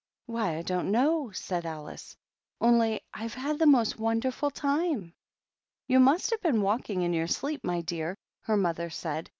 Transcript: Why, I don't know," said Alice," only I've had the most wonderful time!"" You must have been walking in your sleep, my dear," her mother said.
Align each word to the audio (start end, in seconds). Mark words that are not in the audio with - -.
Why, 0.25 0.57
I 0.57 0.63
don't 0.63 0.89
know," 0.89 1.29
said 1.29 1.63
Alice," 1.63 2.15
only 2.59 3.01
I've 3.13 3.35
had 3.35 3.59
the 3.59 3.67
most 3.67 3.99
wonderful 3.99 4.49
time!"" 4.49 5.13
You 5.89 5.99
must 5.99 6.31
have 6.31 6.41
been 6.41 6.63
walking 6.63 7.03
in 7.03 7.13
your 7.13 7.27
sleep, 7.27 7.63
my 7.63 7.81
dear," 7.81 8.17
her 8.45 8.57
mother 8.57 8.89
said. 8.89 9.29